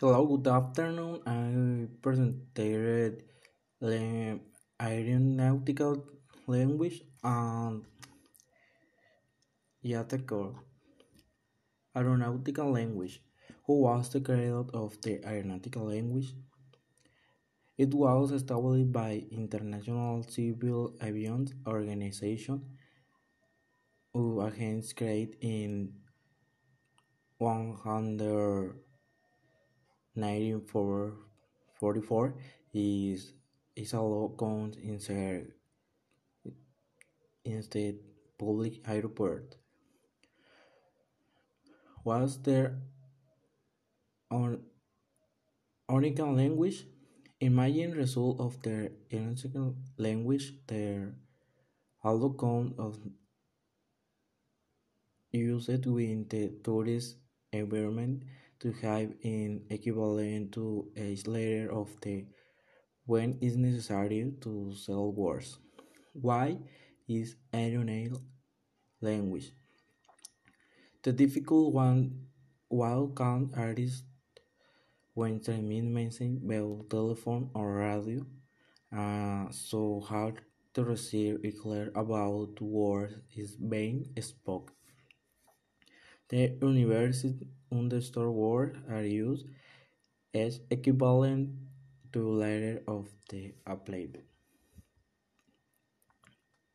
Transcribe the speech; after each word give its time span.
Hello, 0.00 0.24
good 0.26 0.46
afternoon. 0.46 1.18
I 1.26 1.88
presented 2.00 3.24
the 3.80 4.38
aeronautical 4.80 6.04
language 6.46 7.02
and 7.24 7.82
Yatacore. 9.84 10.54
Aeronautical 11.96 12.70
language. 12.70 13.20
Who 13.64 13.80
was 13.80 14.08
the 14.10 14.20
creator 14.20 14.66
of 14.72 15.00
the 15.00 15.18
aeronautical 15.26 15.86
language? 15.86 16.32
It 17.76 17.92
was 17.92 18.30
established 18.30 18.92
by 18.92 19.24
International 19.32 20.22
Civil 20.22 20.94
Aviation 21.02 21.48
Organization, 21.66 22.62
who 24.12 24.42
against 24.42 24.94
created 24.94 25.38
in 25.40 25.92
100. 27.38 28.87
1944 30.18 32.34
is 32.74 33.32
is 33.76 33.92
a 33.92 34.00
law 34.00 34.28
count 34.38 34.76
instead 37.44 37.98
public 38.38 38.86
airport. 38.88 39.56
Was 42.04 42.42
there 42.42 42.78
on 44.30 44.60
Onican 45.90 46.36
language? 46.36 46.86
Imagine 47.40 47.92
result 47.92 48.40
of 48.40 48.60
their 48.62 48.90
Onican 49.10 49.74
language 49.96 50.54
although 52.02 52.34
count 52.34 52.74
of 52.78 52.98
used 55.32 55.86
within 55.86 56.26
the 56.28 56.48
tourist 56.64 57.16
environment 57.52 58.22
to 58.60 58.72
have 58.82 59.12
an 59.24 59.64
equivalent 59.70 60.52
to 60.52 60.90
a 60.96 61.16
letter 61.26 61.70
of 61.72 61.88
the 62.02 62.26
when 63.06 63.38
is 63.40 63.56
necessary 63.56 64.32
to 64.40 64.74
sell 64.74 65.12
words. 65.12 65.58
Why 66.12 66.58
is 67.08 67.36
aeronautical 67.54 68.22
language? 69.00 69.52
The 71.02 71.12
difficult 71.12 71.72
one 71.74 72.26
while 72.68 73.08
can 73.08 73.50
artists 73.56 74.04
when 75.14 75.40
transmit 75.40 75.84
message 75.84 76.38
by 76.40 76.60
telephone 76.88 77.50
or 77.54 77.74
radio 77.76 78.24
uh, 78.96 79.50
so 79.50 80.00
hard 80.00 80.40
to 80.74 80.84
receive 80.84 81.40
it 81.44 81.58
clear 81.60 81.90
about 81.94 82.60
words 82.60 83.14
is 83.34 83.56
being 83.56 84.06
spoken. 84.20 84.77
The 86.28 86.58
university 86.60 87.46
understood 87.72 88.28
words 88.28 88.76
are 88.90 89.02
used 89.02 89.46
as 90.34 90.60
equivalent 90.70 91.56
to 92.12 92.28
letter 92.28 92.82
of 92.86 93.08
the 93.30 93.54
alphabet. 93.66 94.24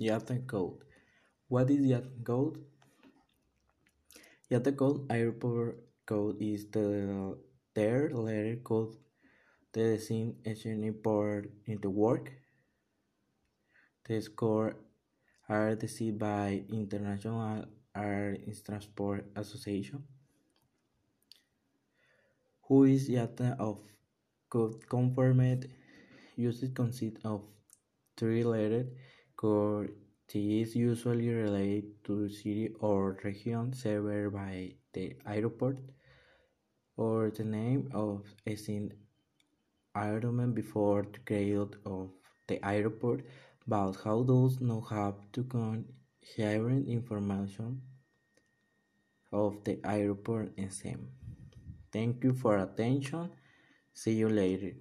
IATA 0.00 0.46
code. 0.46 0.84
What 1.48 1.70
is 1.70 1.80
IATA 1.80 2.24
code? 2.24 2.60
IATA 4.52 4.76
code 4.76 5.06
airport 5.10 5.80
code 6.04 6.36
is 6.40 6.68
the 6.70 7.38
third 7.74 8.12
letter 8.12 8.56
code 8.56 8.96
that 9.72 9.80
designates 9.80 10.66
any 10.66 10.90
port 10.92 11.50
in 11.66 11.80
the 11.80 11.90
work. 11.90 12.32
The 14.04 14.20
score 14.20 14.76
are 15.48 15.74
decided 15.74 16.18
by 16.18 16.64
International 16.68 17.64
Air 17.98 18.36
Transport 18.64 19.26
Association. 19.34 20.04
Who 22.68 22.84
is 22.84 23.08
IATA 23.08 23.58
of 23.58 23.78
code 24.48 24.88
confirmed 24.88 25.68
usage 26.36 26.74
consists 26.74 27.24
of 27.24 27.42
three 28.16 28.44
letters 28.44 28.86
code 29.36 29.90
is 30.34 30.76
usually 30.76 31.28
related 31.30 32.04
to 32.04 32.28
city 32.28 32.70
or 32.80 33.18
region 33.24 33.72
served 33.72 34.32
by 34.34 34.72
the 34.92 35.16
airport 35.26 35.78
or 36.96 37.30
the 37.30 37.44
name 37.44 37.88
of 37.94 38.24
a 38.46 38.54
scene 38.56 38.92
airman 39.96 40.52
before 40.52 41.02
the 41.12 41.18
creation 41.20 41.70
of 41.86 42.10
the 42.46 42.58
airport 42.64 43.24
but 43.66 43.92
how 44.04 44.22
does 44.22 44.60
not 44.60 44.82
have 44.90 45.16
to 45.32 45.44
con 45.44 45.84
sharing 46.34 46.86
information 46.88 47.80
of 49.32 49.64
the 49.64 49.78
airport 49.84 50.52
same. 50.72 51.08
Thank 51.92 52.24
you 52.24 52.34
for 52.34 52.58
attention. 52.58 53.30
See 53.94 54.14
you 54.14 54.28
later. 54.28 54.72